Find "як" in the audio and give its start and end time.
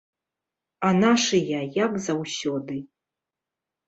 1.83-1.93